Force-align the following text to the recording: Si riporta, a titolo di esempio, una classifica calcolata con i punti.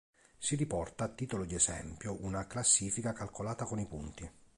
Si 0.39 0.55
riporta, 0.55 1.03
a 1.03 1.07
titolo 1.09 1.45
di 1.45 1.53
esempio, 1.53 2.17
una 2.25 2.47
classifica 2.47 3.13
calcolata 3.13 3.65
con 3.65 3.77
i 3.77 3.85
punti. 3.85 4.27